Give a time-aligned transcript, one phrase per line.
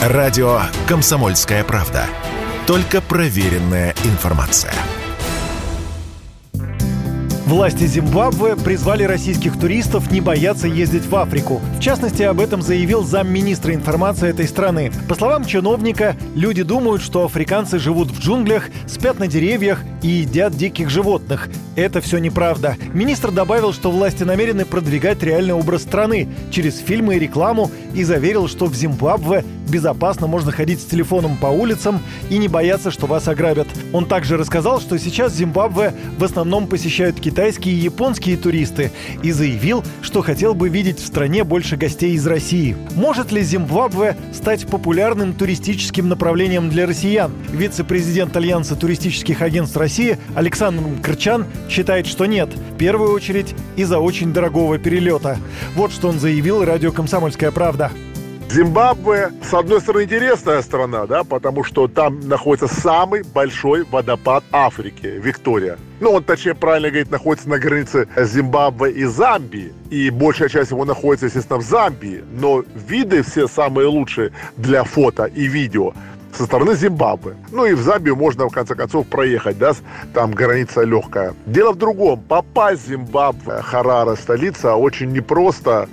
[0.00, 2.06] Радио «Комсомольская правда».
[2.66, 4.72] Только проверенная информация.
[7.50, 11.60] Власти Зимбабве призвали российских туристов не бояться ездить в Африку.
[11.78, 14.92] В частности, об этом заявил замминистра информации этой страны.
[15.08, 20.56] По словам чиновника, люди думают, что африканцы живут в джунглях, спят на деревьях и едят
[20.56, 21.48] диких животных.
[21.74, 22.76] Это все неправда.
[22.94, 28.48] Министр добавил, что власти намерены продвигать реальный образ страны через фильмы и рекламу и заверил,
[28.48, 33.28] что в Зимбабве безопасно можно ходить с телефоном по улицам и не бояться, что вас
[33.28, 33.68] ограбят.
[33.92, 38.90] Он также рассказал, что сейчас Зимбабве в основном посещают китайские и японские туристы
[39.22, 42.76] и заявил, что хотел бы видеть в стране больше гостей из России.
[42.96, 47.32] Может ли Зимбабве стать популярным туристическим направлением для россиян?
[47.52, 52.50] Вице-президент Альянса туристических агентств России Александр Крчан считает, что нет.
[52.74, 55.38] В первую очередь из-за очень дорогого перелета.
[55.76, 57.79] Вот что он заявил радио «Комсомольская правда».
[58.50, 65.06] Зимбабве, с одной стороны, интересная страна, да, потому что там находится самый большой водопад Африки,
[65.06, 65.78] Виктория.
[66.00, 69.72] Ну, он, точнее, правильно говорить, находится на границе Зимбабве и Замбии.
[69.90, 72.24] И большая часть его находится, естественно, в Замбии.
[72.40, 75.92] Но виды все самые лучшие для фото и видео
[76.36, 77.36] со стороны Зимбабве.
[77.52, 79.74] Ну и в Замбию можно, в конце концов, проехать, да,
[80.12, 81.34] там граница легкая.
[81.46, 82.20] Дело в другом.
[82.20, 85.88] Попасть в Зимбабве, Харара, столица, очень непросто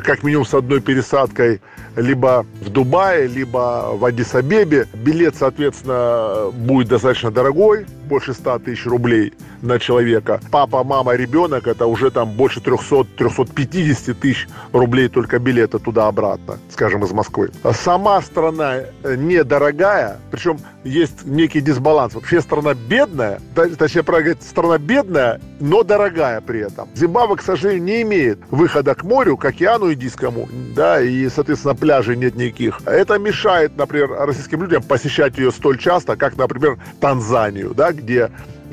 [0.00, 1.60] как минимум с одной пересадкой
[1.96, 4.86] либо в Дубае, либо в Адис-Абебе.
[4.94, 9.32] Билет, соответственно, будет достаточно дорогой, больше 100 тысяч рублей
[9.62, 10.40] на человека.
[10.50, 17.12] Папа, мама, ребенок, это уже там больше 300-350 тысяч рублей только билета туда-обратно, скажем, из
[17.12, 17.50] Москвы.
[17.72, 22.14] Сама страна э, недорогая, причем есть некий дисбаланс.
[22.14, 26.88] Вообще страна бедная, точнее, правильно говорить, страна бедная, но дорогая при этом.
[26.94, 29.44] Зимбабве, к сожалению, не имеет выхода к морю, к
[29.82, 32.80] океану Индийскому, да, и, соответственно, пляжей нет никаких.
[32.86, 38.30] Это мешает, например, российским людям посещать ее столь часто, как, например, Танзанию, да, где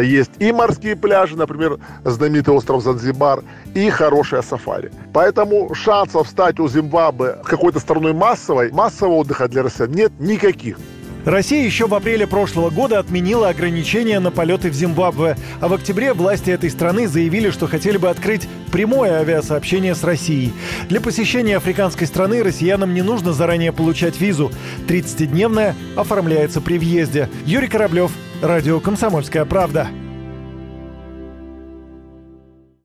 [0.00, 3.42] есть и морские пляжи, например, знаменитый остров Занзибар,
[3.74, 4.90] и хорошая сафари.
[5.12, 10.78] Поэтому шансов стать у Зимбабве какой-то страной массовой, массового отдыха для россиян нет никаких.
[11.24, 16.12] Россия еще в апреле прошлого года отменила ограничения на полеты в Зимбабве, а в октябре
[16.14, 20.52] власти этой страны заявили, что хотели бы открыть прямое авиасообщение с Россией.
[20.88, 24.50] Для посещения африканской страны россиянам не нужно заранее получать визу.
[24.88, 27.28] 30-дневная оформляется при въезде.
[27.46, 28.10] Юрий Кораблев,
[28.42, 29.88] Радио «Комсомольская правда».